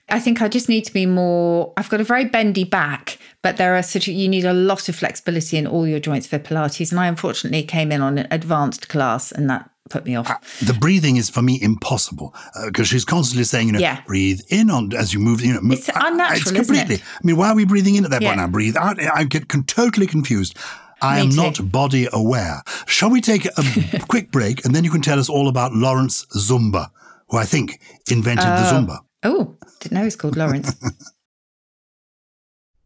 [0.09, 1.73] I think I just need to be more.
[1.77, 4.95] I've got a very bendy back, but there are such you need a lot of
[4.95, 6.91] flexibility in all your joints for Pilates.
[6.91, 10.29] And I unfortunately came in on an advanced class, and that put me off.
[10.29, 14.01] Uh, the breathing is for me impossible uh, because she's constantly saying, you know, Yeah.
[14.07, 15.41] breathe in on as you move.
[15.41, 16.95] You know, It's unnatural, It's isn't completely.
[16.95, 17.01] it?
[17.03, 18.35] I mean, why are we breathing in at that point?
[18.37, 18.45] Yeah.
[18.45, 18.99] Now breathe out.
[19.01, 20.57] I get con- totally confused.
[21.01, 21.35] I Me am too.
[21.35, 22.63] not body aware.
[22.87, 23.63] Shall we take a
[24.09, 26.89] quick break and then you can tell us all about Lawrence Zumba,
[27.29, 28.99] who I think invented the uh, Zumba.
[29.23, 30.73] Oh, didn't know it's called Lawrence.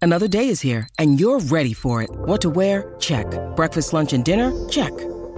[0.01, 2.09] Another day is here, and you're ready for it.
[2.11, 2.95] What to wear?
[2.99, 3.27] Check.
[3.57, 4.53] Breakfast, lunch, and dinner?
[4.69, 4.93] Check.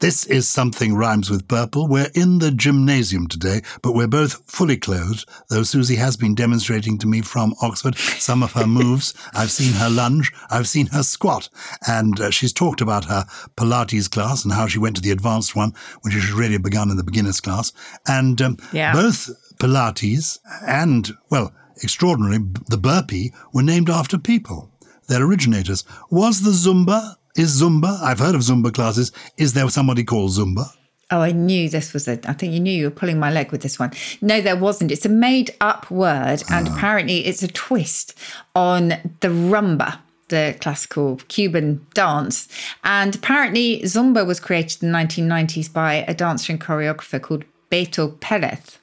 [0.00, 1.86] This is Something Rhymes with Purple.
[1.86, 6.96] We're in the gymnasium today, but we're both fully clothed, though Susie has been demonstrating
[6.98, 9.12] to me from Oxford some of her moves.
[9.34, 11.50] I've seen her lunge, I've seen her squat,
[11.86, 13.26] and uh, she's talked about her
[13.58, 16.62] Pilates class and how she went to the advanced one, which she should really have
[16.62, 17.70] begun in the beginner's class.
[18.08, 18.94] And um, Yeah.
[18.94, 24.70] both Pilates and, well, extraordinarily, the burpee were named after people
[25.08, 25.84] their originators.
[26.10, 27.16] Was the Zumba?
[27.36, 28.00] Is Zumba?
[28.00, 29.12] I've heard of Zumba classes.
[29.36, 30.66] Is there somebody called Zumba?
[31.12, 32.20] Oh, I knew this was a.
[32.28, 33.92] I think you knew you were pulling my leg with this one.
[34.20, 34.92] No, there wasn't.
[34.92, 36.74] It's a made up word, and ah.
[36.74, 38.16] apparently it's a twist
[38.54, 38.90] on
[39.20, 42.48] the rumba, the classical Cuban dance.
[42.84, 48.18] And apparently, Zumba was created in the 1990s by a dancer and choreographer called Beto
[48.20, 48.78] Perez.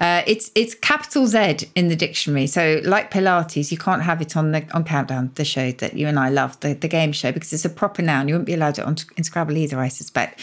[0.00, 2.46] Uh, it's it's capital Z in the dictionary.
[2.46, 6.06] So like Pilates, you can't have it on the on Countdown, the show that you
[6.06, 8.28] and I love, the, the game show, because it's a proper noun.
[8.28, 10.40] You wouldn't be allowed it on in Scrabble either, I suspect.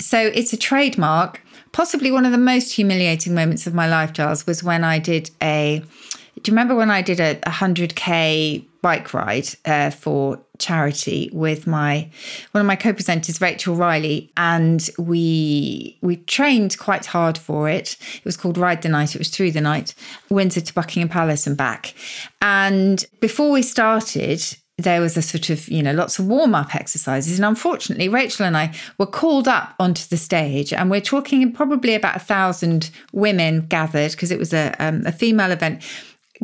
[0.00, 1.42] So it's a trademark.
[1.72, 5.30] Possibly one of the most humiliating moments of my life, Giles, was when I did
[5.42, 5.82] a.
[6.42, 11.66] Do you remember when I did a, a 100k bike ride uh, for charity with
[11.66, 12.06] my
[12.52, 17.96] one of my co-presenters Rachel Riley and we we trained quite hard for it.
[18.16, 19.14] It was called Ride the Night.
[19.14, 19.94] It was through the night
[20.28, 21.94] Windsor to Buckingham Palace and back.
[22.42, 24.42] And before we started
[24.76, 27.38] there was a sort of, you know, lots of warm up exercises.
[27.38, 31.94] And unfortunately, Rachel and I were called up onto the stage, and we're talking probably
[31.94, 35.80] about a thousand women gathered because it was a, um, a female event,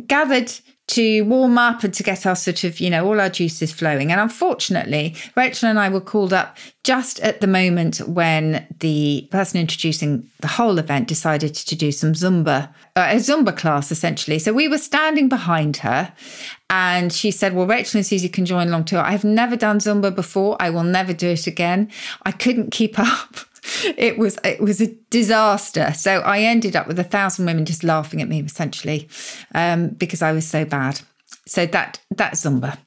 [0.07, 0.49] gathered
[0.91, 4.11] to warm up and to get our sort of, you know, all our juices flowing.
[4.11, 9.61] And unfortunately, Rachel and I were called up just at the moment when the person
[9.61, 14.37] introducing the whole event decided to do some Zumba, uh, a Zumba class essentially.
[14.37, 16.13] So we were standing behind her
[16.69, 18.97] and she said, Well, Rachel and Susie can join along too.
[18.97, 20.57] I've never done Zumba before.
[20.59, 21.89] I will never do it again.
[22.23, 23.37] I couldn't keep up.
[23.97, 25.93] It was it was a disaster.
[25.93, 29.07] So I ended up with a thousand women just laughing at me essentially,
[29.53, 31.01] um, because I was so bad.
[31.47, 32.77] So that that's Zumba.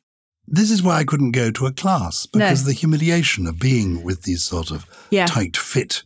[0.47, 2.67] This is why I couldn't go to a class because No.
[2.67, 5.27] the humiliation of being with these sort of Yeah.
[5.27, 6.03] tight, fit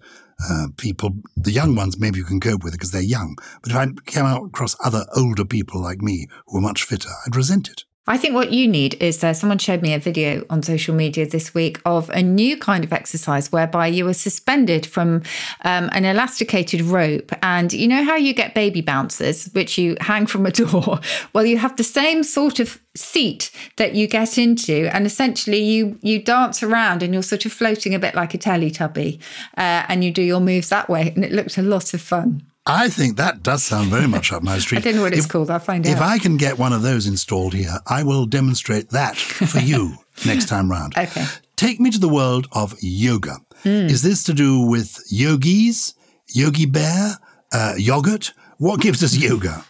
[0.49, 1.17] uh, people.
[1.37, 3.37] The young ones, maybe you can cope with it because they're young.
[3.63, 7.11] But if I came out across other older people like me who are much fitter,
[7.27, 7.83] I'd resent it.
[8.09, 11.29] I think what you need is uh, someone showed me a video on social media
[11.29, 15.23] this week of a new kind of exercise whereby you are suspended from
[15.65, 17.31] um, an elasticated rope.
[17.43, 21.01] And you know how you get baby bouncers, which you hang from a door?
[21.35, 24.89] Well, you have the same sort of seat that you get into.
[24.95, 28.39] And essentially, you, you dance around and you're sort of floating a bit like a
[28.39, 29.21] Teletubby
[29.59, 31.13] uh, and you do your moves that way.
[31.15, 32.43] And it looked a lot of fun.
[32.69, 34.79] I think that does sound very much up my street.
[34.79, 35.51] I don't know what it's If- called.
[35.51, 35.97] I'll find If out.
[35.97, 39.95] If I can get one of those installed here, I will demonstrate that for you
[40.27, 40.97] next time round.
[40.97, 41.25] Okay.
[41.57, 43.37] Take me to the world of yoga.
[43.65, 45.95] Is this to do with yogis,
[46.33, 47.17] yogi bear,
[47.53, 48.33] uh, yogurt?
[48.59, 49.65] What gives us yoga?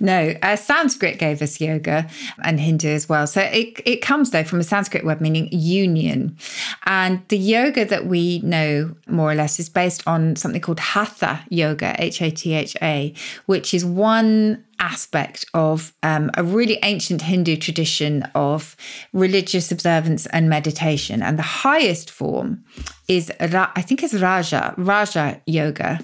[0.00, 2.08] No, uh, Sanskrit gave us yoga
[2.42, 3.26] and Hindu as well.
[3.26, 6.38] So it, it comes though from a Sanskrit word meaning union.
[6.86, 11.44] And the yoga that we know more or less is based on something called Hatha
[11.50, 13.12] yoga, H A T H A,
[13.46, 18.76] which is one aspect of um, a really ancient Hindu tradition of
[19.12, 21.22] religious observance and meditation.
[21.22, 22.64] And the highest form
[23.08, 26.00] is, I think, is Raja, Raja Yoga.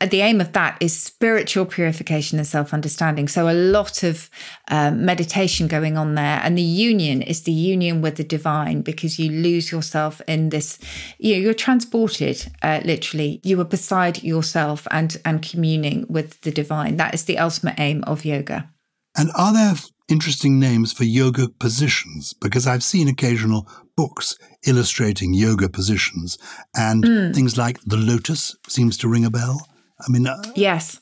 [0.00, 3.28] The aim of that is spiritual purification and self understanding.
[3.28, 4.28] So a lot of
[4.68, 6.40] um, meditation going on there.
[6.42, 10.78] And the union is the union with the divine because you lose yourself in this,
[11.18, 13.40] you know, you're transported uh, literally.
[13.42, 16.96] You are beside yourself and, and communing with the divine.
[16.96, 18.70] That is the ultimate aim of yoga.
[19.16, 19.74] And are there
[20.08, 22.34] interesting names for yoga positions?
[22.34, 26.38] Because I've seen occasional books illustrating yoga positions,
[26.74, 27.32] and Hmm.
[27.32, 29.66] things like the lotus seems to ring a bell.
[30.00, 31.00] I mean, uh, Yes.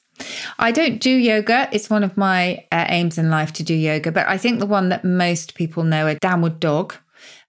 [0.58, 1.68] I don't do yoga.
[1.72, 4.66] It's one of my uh, aims in life to do yoga, but I think the
[4.66, 6.94] one that most people know are downward dog,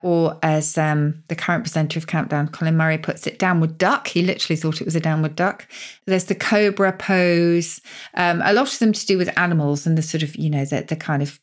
[0.02, 4.08] or as um, the current presenter of Countdown, Colin Murray, puts it, downward duck.
[4.08, 5.68] He literally thought it was a downward duck.
[6.06, 7.82] There's the cobra pose,
[8.14, 10.66] um, a lot of them to do with animals and the sort of, you know,
[10.66, 11.40] the, the kind of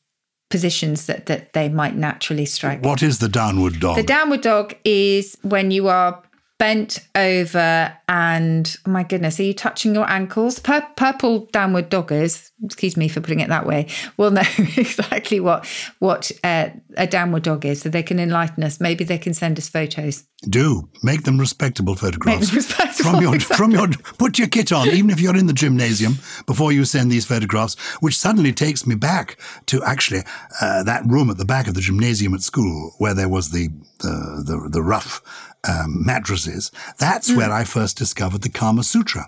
[0.51, 2.85] positions that, that they might naturally strike.
[2.85, 3.97] what is the downward dog?
[3.97, 6.23] The downward dog is when you are
[6.65, 10.59] bent over and oh my goodness, are you touching your ankles?
[10.59, 15.67] Pur- purple downward doggers, excuse me for putting it that way, will know exactly what
[15.99, 18.81] what uh, a downward dog is, so they can enlighten us.
[18.81, 20.25] Maybe they can send us photos.
[20.49, 22.49] Do make them respectable photographs.
[22.49, 23.57] them respectable, from your exactly.
[23.57, 27.11] from your put your kit on, even if you're in the gymnasium before you send
[27.11, 27.75] these photographs.
[28.01, 30.23] Which suddenly takes me back to actually
[30.61, 33.69] uh, that room at the back of the gymnasium at school where there was the
[34.01, 35.23] the the, the rough
[35.67, 36.71] um, mattresses.
[36.99, 37.37] That's Hmm.
[37.37, 39.27] where I first discovered the Kama Sutra,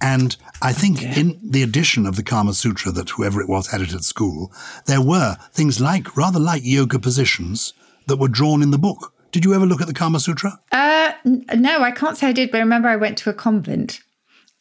[0.00, 3.80] and I think in the edition of the Kama Sutra that whoever it was had
[3.80, 4.52] it at school,
[4.86, 7.72] there were things like rather like yoga positions
[8.06, 9.12] that were drawn in the book.
[9.34, 10.60] Did you ever look at the Kama Sutra?
[10.70, 13.98] Uh, no, I can't say I did, but I remember I went to a convent.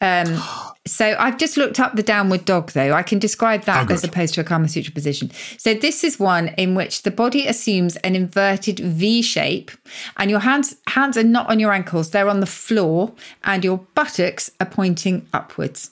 [0.01, 0.41] Um,
[0.87, 2.91] so I've just looked up the downward dog, though.
[2.91, 5.29] I can describe that Oh, as opposed to a Kama Sutra position.
[5.59, 9.69] So this is one in which the body assumes an inverted V shape,
[10.17, 13.77] and your hands hands are not on your ankles; they're on the floor, and your
[13.93, 15.91] buttocks are pointing upwards.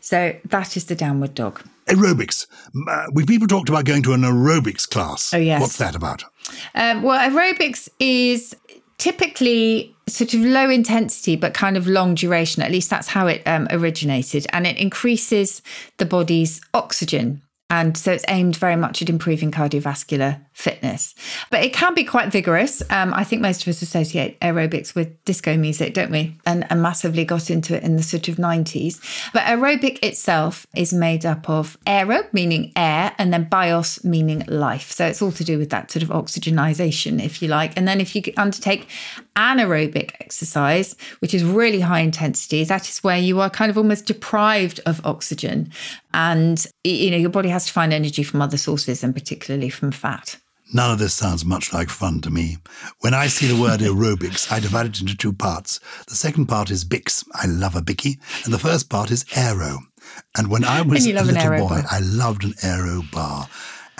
[0.00, 1.62] So that is the downward dog.
[1.90, 2.46] Aerobics.
[2.88, 5.34] Uh, we people talked about going to an aerobics class.
[5.34, 5.60] Oh, yes.
[5.60, 6.24] What's that about?
[6.74, 8.56] Um, well, aerobics is
[8.98, 12.62] typically sort of low intensity, but kind of long duration.
[12.62, 14.46] At least that's how it um, originated.
[14.52, 15.62] And it increases
[15.98, 17.42] the body's oxygen.
[17.70, 21.14] And so it's aimed very much at improving cardiovascular fitness.
[21.50, 22.82] But it can be quite vigorous.
[22.90, 26.36] Um, I think most of us associate aerobics with disco music, don't we?
[26.44, 29.00] And, and massively got into it in the sort of 90s.
[29.32, 34.92] But aerobic itself is made up of aero, meaning air, and then bios, meaning life.
[34.92, 37.72] So it's all to do with that sort of oxygenization, if you like.
[37.76, 38.86] And then if you undertake
[39.36, 44.04] anaerobic exercise, which is really high intensity, that is where you are kind of almost
[44.04, 45.72] deprived of oxygen.
[46.12, 49.90] And, you know, your body has to find energy from other sources and particularly from
[49.90, 50.36] fat.
[50.72, 52.58] None of this sounds much like fun to me.
[53.00, 55.80] When I see the word aerobics, I divide it into two parts.
[56.06, 57.24] The second part is Bix.
[57.34, 58.20] I love a Bicky.
[58.44, 59.80] And the first part is aero.
[60.36, 61.84] And when I was a little boy, bar.
[61.90, 63.48] I loved an aero bar.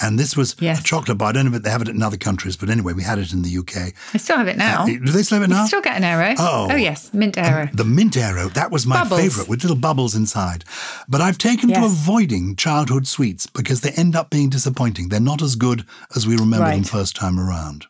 [0.03, 0.81] And this was Yes.
[0.81, 1.29] a chocolate bar.
[1.29, 3.33] I don't know if they have it in other countries, but anyway, we had it
[3.33, 3.93] in the UK.
[4.15, 4.85] I still have it now.
[4.85, 5.59] Uh, do they still have it now?
[5.59, 6.35] can still get an Aero.
[6.39, 6.69] Oh.
[6.71, 7.69] oh yes, mint Aero.
[7.73, 9.21] The mint Aero, that was my Bubbles.
[9.21, 10.65] favourite, with little bubbles inside.
[11.09, 15.09] But I've taken to avoiding childhood sweets because they end up being disappointing.
[15.09, 15.85] They're not as good
[16.17, 17.87] as we remember them first time around.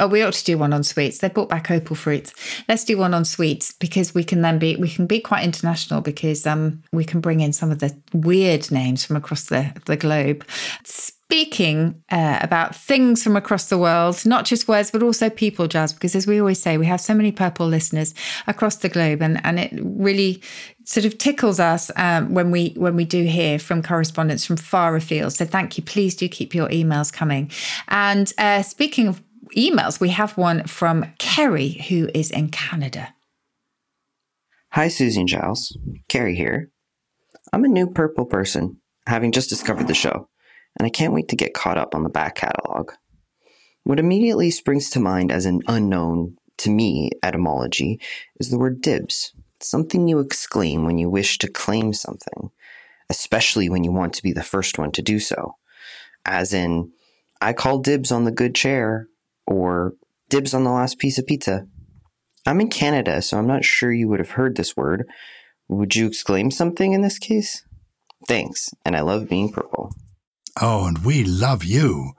[0.00, 1.18] Oh, we ought to do one on sweets.
[1.18, 2.32] They brought back opal fruits.
[2.68, 6.00] Let's do one on sweets because we can then be we can be quite international
[6.00, 9.96] because um we can bring in some of the weird names from across the the
[9.96, 10.44] globe.
[11.34, 15.92] Speaking uh, about things from across the world, not just words, but also people, Jazz,
[15.92, 18.14] because as we always say, we have so many purple listeners
[18.46, 20.40] across the globe, and, and it really
[20.84, 24.94] sort of tickles us um, when we when we do hear from correspondents from far
[24.94, 25.32] afield.
[25.32, 25.82] So thank you.
[25.82, 27.50] Please do keep your emails coming.
[27.88, 29.20] And uh, speaking of
[29.56, 33.12] emails, we have one from Kaari, who is in Canada.
[34.70, 35.76] Hi, Susie and Gyles.
[36.08, 36.70] Kaari here.
[37.52, 38.76] I'm a new purple person,
[39.08, 40.28] having just discovered the show,
[40.78, 42.92] and I can't wait to get caught up on the back catalog.
[43.84, 48.00] What immediately springs to mind as an unknown, to me, etymology
[48.40, 52.50] is the word dibs, something you exclaim when you wish to claim something,
[53.10, 55.56] especially when you want to be the first one to do so.
[56.24, 56.92] As in,
[57.40, 59.08] I call dibs on the good chair,
[59.46, 59.94] or
[60.30, 61.66] dibs on the last piece of pizza.
[62.46, 65.06] I'm in Canada, so I'm not sure you would have heard this word.
[65.68, 67.64] Would you exclaim something in this case?
[68.26, 69.92] Thanks, and I love being purple.
[70.60, 72.12] Oh, and we love you.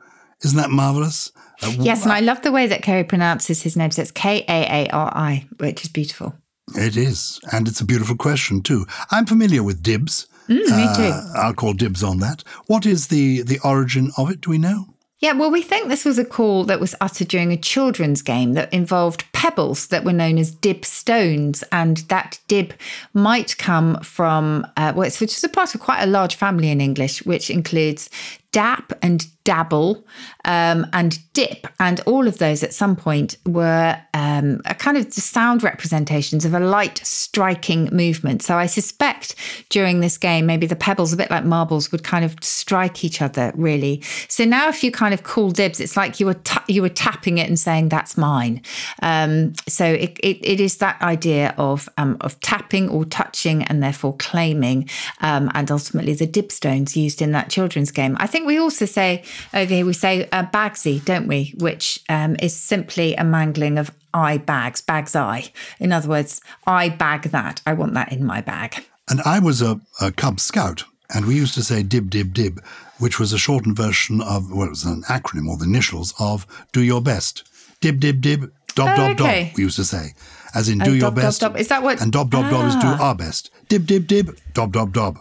[0.43, 1.31] Isn't that marvelous?
[1.63, 3.91] Uh, Yes, and I love the way that Kaari pronounces his name.
[3.91, 6.35] So it's K A A R I, which is beautiful.
[6.75, 7.39] It is.
[7.51, 8.85] And it's a beautiful question, too.
[9.11, 10.27] I'm familiar with dibs.
[10.49, 11.11] Mm, me too.
[11.13, 12.43] Uh, I'll call dibs on that.
[12.67, 14.41] What is the, the origin of it?
[14.41, 14.87] Do we know?
[15.25, 18.53] Yeah, well, we think this was a call that was uttered during a children's game
[18.53, 21.63] that involved pebbles that were known as dib stones.
[21.71, 22.75] And that dib
[23.15, 26.69] might come from, uh, well, it's which is a part of quite a large family
[26.69, 28.07] in English, which includes
[28.51, 30.05] dap and dabble
[30.43, 31.67] um, and dip.
[31.79, 36.53] And all of those at some point were um, a kind of sound representations of
[36.53, 38.43] a light striking movement.
[38.43, 39.35] So I suspect
[39.69, 43.21] during this game, maybe the pebbles, a bit like marbles, would kind of strike each
[43.21, 44.01] other really.
[44.27, 46.89] So now if you kind of call dibs, it's like you were ta- you were
[46.89, 48.61] tapping it and saying that's mine.
[49.01, 53.81] Um, so it, it, it is that idea of um, of tapping or touching and
[53.81, 54.89] therefore claiming,
[55.21, 58.17] um, and ultimately the dib stones used in that children's game.
[58.19, 59.23] I think we also say
[59.53, 61.53] over here we say uh, bagsy, don't we?
[61.57, 65.51] Which um, is simply a mangling of I bags, bags I.
[65.79, 67.61] In other words, I bag that.
[67.65, 68.85] I want that in my bag.
[69.09, 70.83] And I was a, a Cub Scout,
[71.13, 72.63] and we used to say dib, dib, dib,
[72.97, 76.47] which was a shortened version of, well, it was an acronym or the initials of
[76.71, 77.43] do your best.
[77.81, 79.43] Dib, dib, dib, dob, Oh, dob, okay.
[79.49, 80.13] dob, we used to say.
[80.55, 81.41] As in Oh, do your dob, dob, best.
[81.41, 81.57] dob.
[81.57, 83.09] Is that what- And dob, dob, dob is do Ah.
[83.09, 83.51] our best.
[83.67, 85.19] Dib, dib, dib, dob, dob, dob.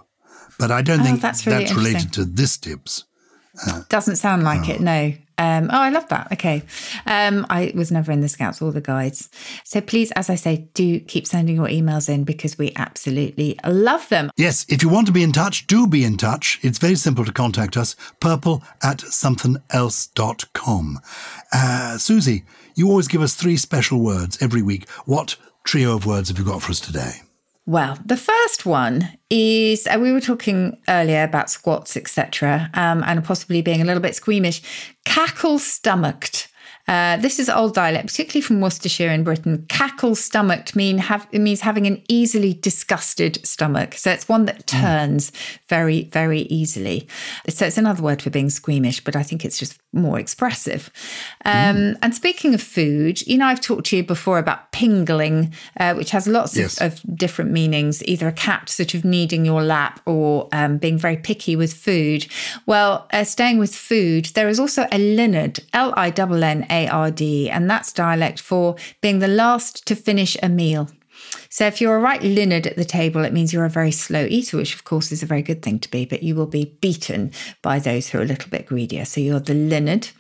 [0.59, 3.05] But I don't Oh, think that's that's, related to this dibs.
[3.89, 5.15] Doesn't sound like it, no.
[5.37, 6.31] Um, oh, I love that.
[6.33, 6.63] Okay.
[7.07, 9.29] Um, I was never in the Scouts or the Guides.
[9.65, 14.09] So please, as I say, do keep sending your emails in because we absolutely love
[14.09, 14.31] them.
[14.37, 16.59] Yes, if you want to be in touch, do be in touch.
[16.63, 21.01] It's very simple to contact us, purple at somethingelse.com.
[21.53, 22.45] Uh, Susie,
[22.77, 24.89] you always give us three special words every week.
[25.05, 27.23] What trio of words have you got for us today?
[27.67, 33.25] Well, the first one is uh, we were talking earlier about squats, etc., um, and
[33.25, 34.61] possibly being a little bit squeamish.
[35.07, 36.49] Cackle stomached.
[36.87, 39.65] Uh, this is old dialect, particularly from Worcestershire in Britain.
[39.69, 43.95] Cackle stomached mean have it means having an easily disgusted stomach.
[43.95, 45.33] So it's one that turns
[45.69, 47.09] very, very easily.
[47.49, 50.91] So it's another word for being squeamish, but I think it's just more expressive.
[51.45, 55.95] Um, And speaking of food, you know, I've talked to you before about pingling, uh,
[55.95, 56.81] which has lots Yes.
[56.81, 60.99] of, of different meanings, either a cat sort of kneading your lap or um, being
[60.99, 62.27] very picky with food.
[62.67, 66.74] Well, uh, staying with food, there is also a linard, L I N N A
[66.89, 70.89] R D, and that's dialect for being the last to finish a meal.
[71.49, 74.27] So if you're a right linard at the table, it means you're a very slow
[74.29, 76.77] eater, which of course is a very good thing to be, but you will be
[76.81, 77.31] beaten
[77.63, 79.05] by those who are a little bit greedier.
[79.05, 80.11] So you're the linard.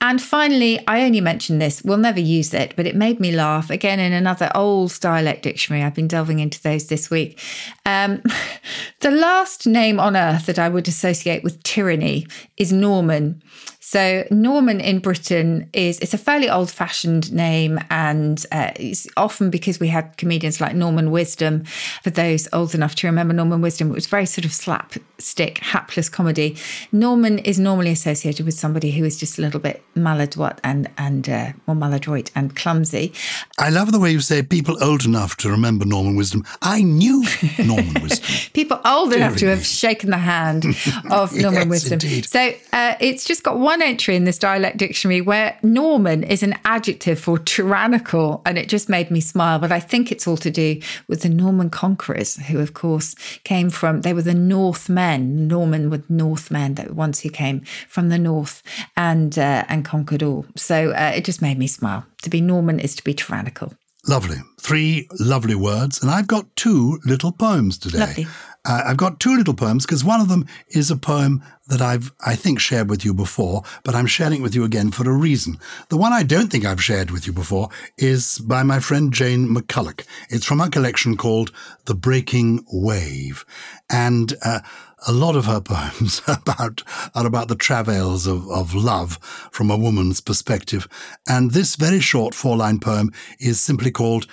[0.00, 3.70] And finally, I only mentioned this, we'll never use it, but it made me laugh.
[3.70, 7.40] Again, in another old dialect dictionary, I've been delving into those this week.
[7.86, 8.22] Um,
[9.00, 12.26] the last name on earth that I would associate with tyranny
[12.58, 13.42] is Norman.
[13.88, 19.78] So Norman in Britain is it's a fairly old-fashioned name, and uh, it's often because
[19.78, 21.62] we had comedians like Norman Wisdom.
[22.02, 26.08] For those old enough to remember Norman Wisdom, it was very sort of slapstick, hapless
[26.08, 26.56] comedy.
[26.90, 31.28] Norman is normally associated with somebody who is just a little bit maladroit and and
[31.28, 33.12] uh, more maladroit and clumsy.
[33.56, 36.44] I love the way you say people old enough to remember Norman Wisdom.
[36.60, 37.24] I knew
[37.64, 38.26] Norman Wisdom.
[38.52, 40.64] People old enough to have shaken the hand
[41.10, 41.92] of Norman Yes, Wisdom.
[41.92, 42.24] indeed.
[42.26, 46.54] So uh, it's just got one entry in this dialect dictionary where Norman is an
[46.64, 49.58] adjective for tyrannical, and it just made me smile.
[49.58, 53.14] But I think it's all to do with the Norman conquerors, who, of course,
[53.44, 55.48] came from, they were the Northmen.
[55.48, 58.62] Norman were Northmen, the ones who came from the north
[58.96, 60.46] and, uh, and conquered all.
[60.56, 62.04] So uh, it just made me smile.
[62.22, 63.72] To be Norman is to be tyrannical.
[64.08, 64.36] Lovely.
[64.60, 66.00] Three lovely words.
[66.00, 67.98] And I've got two little poems today.
[67.98, 68.26] Lovely.
[68.66, 72.12] Uh, I've got two little poems because one of them is a poem that I've,
[72.24, 75.12] I think, shared with you before, but I'm sharing it with you again for a
[75.12, 75.58] reason.
[75.88, 79.48] The one I don't think I've shared with you before is by my friend Jane
[79.48, 80.04] McCulloch.
[80.30, 81.52] It's from a collection called
[81.84, 83.44] The Breaking Wave.
[83.88, 84.60] And, uh,
[85.06, 86.82] a lot of her poems about,
[87.14, 89.18] are about the travails of, of love
[89.52, 90.88] from a woman's perspective.
[91.28, 94.26] And this very short four line poem is simply called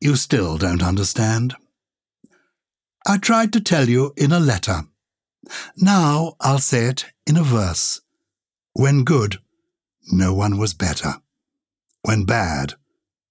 [0.00, 1.56] You Still Don't Understand.
[3.06, 4.82] I tried to tell you in a letter.
[5.76, 8.00] Now I'll say it in a verse.
[8.74, 9.38] When good,
[10.12, 11.14] no one was better.
[12.02, 12.74] When bad,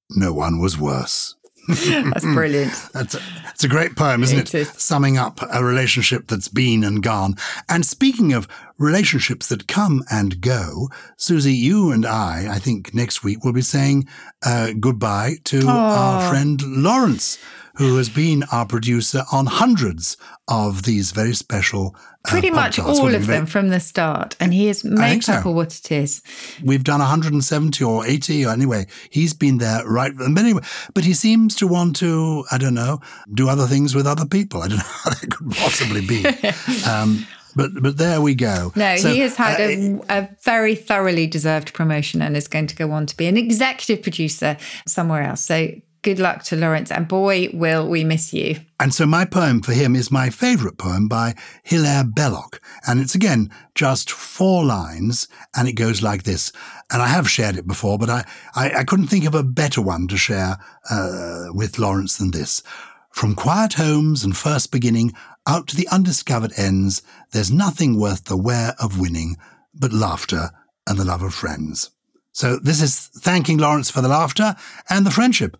[0.09, 1.35] no one was worse.
[1.67, 2.73] That's brilliant.
[2.93, 4.61] that's, a, that's a great poem, isn't It it?
[4.61, 4.69] is.
[4.69, 7.35] Summing up a relationship that's been and gone.
[7.67, 8.47] And speaking of
[8.79, 13.61] relationships that come and go, Susie, you and I, I think next week, will be
[13.61, 14.07] saying
[14.43, 17.37] uh, goodbye to our friend Lawrence,
[17.79, 20.17] who has been our producer on hundreds
[20.49, 21.95] of these very special.
[21.95, 22.99] Uh, Pretty much podcasts.
[22.99, 24.35] all of them from the start.
[24.41, 25.35] And he has made so.
[25.35, 26.21] Purple what it is.
[26.61, 28.87] We've done 170 or 80 or anyway.
[29.09, 30.11] He's been there right.
[30.13, 30.61] But anyway,
[30.93, 32.99] but he seems to want to, I don't know,
[33.33, 34.61] do other things with other people.
[34.63, 36.25] I don't know how that could possibly be.
[36.85, 37.25] um,
[37.55, 38.73] but but there we go.
[38.75, 42.67] No, So, he has had uh, a, a very thoroughly deserved promotion and is going
[42.67, 45.45] to go on to be an executive producer somewhere else.
[45.45, 45.69] So
[46.01, 46.91] good luck to Lawrence.
[46.91, 48.57] And boy, will we miss you.
[48.79, 52.61] And so my poem for him is my favourite poem by Hilaire Belloc.
[52.87, 56.51] And it's again just four lines and it goes like this.
[56.91, 58.25] And I have shared it before, but I,
[58.55, 60.57] I, I couldn't think of a better one to share
[60.89, 62.63] uh, with Lawrence than this.
[63.11, 65.13] From quiet homes and first beginning
[65.47, 69.35] out to the undiscovered ends, there's nothing worth the wear of winning
[69.73, 70.51] but laughter
[70.87, 71.91] and the love of friends.
[72.31, 74.55] So this is thanking Lawrence for the laughter
[74.89, 75.57] and the friendship.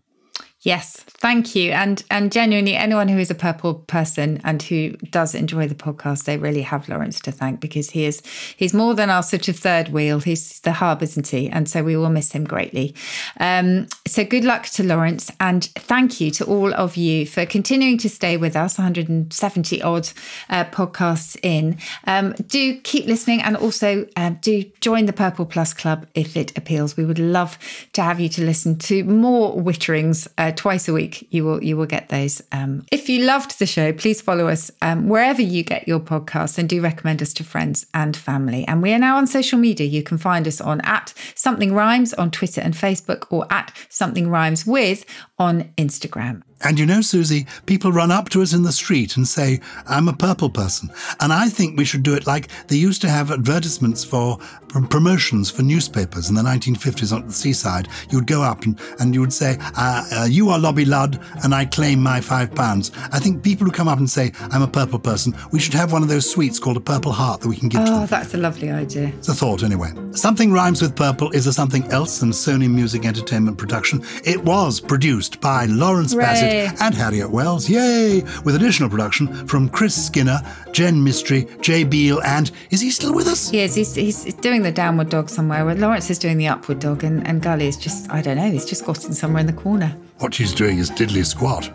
[0.62, 1.72] Yes, thank you.
[1.72, 6.24] And and genuinely, anyone who is a purple person and who does enjoy the podcast,
[6.24, 8.22] they really have Lawrence to thank because he is
[8.56, 10.20] he's more than our sort of third wheel.
[10.20, 11.50] He's the hub, isn't he?
[11.50, 12.96] And so we will miss him greatly.
[13.40, 17.98] Um, so good luck to Lawrence, and thank you to all of you for continuing
[18.00, 18.78] to stay with us.
[18.78, 20.10] 170 odd
[20.50, 21.78] uh, podcasts in.
[22.06, 26.58] Um, do keep listening, and also um, do join the Purple Plus Club if it
[26.58, 26.96] appeals.
[26.96, 27.58] We would love
[27.94, 31.09] to have you to listen to more witterings uh, twice a week.
[31.30, 32.42] You will you will get those.
[32.52, 36.58] Um, if you loved the show, please follow us um, wherever you get your podcasts,
[36.58, 38.66] and do recommend us to friends and family.
[38.68, 39.88] And we are now on social media.
[39.88, 44.30] You can find us on at Something Rhymes on Twitter and Facebook, or at Something
[44.30, 45.06] Rhymes with
[45.38, 46.44] on Instagram.
[46.62, 50.08] And you know, Susie, people run up to us in the street and say, I'm
[50.08, 50.90] a purple person.
[51.22, 54.38] And I think we should do it like they used to have advertisements for
[54.68, 57.88] pr- promotions for newspapers in the 1950s on the seaside.
[58.10, 61.20] You would go up and, and you would say, uh, uh, You are Lobby Lud,
[61.44, 62.92] and I claim my five pounds.
[63.14, 65.94] I think people who come up and say, I'm a purple person, we should have
[65.94, 68.04] one of those sweets called a purple heart that we can give to them.
[68.04, 69.08] Oh, that's a lovely idea.
[69.18, 69.92] It's a thought, anyway.
[70.12, 74.04] Something Rhymes with Purple is a something else than Sony Music Entertainment production.
[74.26, 76.49] It was produced by Lawrence Hooray.
[76.50, 78.22] And Harriet Wells, yay!
[78.44, 80.42] With additional production from Chris Skinner,
[80.72, 83.50] Jen Mystery, Jay Beale, and is he still with us?
[83.50, 83.76] He is.
[83.76, 87.26] He's, he's doing the downward dog somewhere, where Lawrence is doing the upward dog, and,
[87.28, 89.96] and Gully is just, I don't know, he's just squatting somewhere in the corner.
[90.20, 91.72] What she's doing is diddly squat.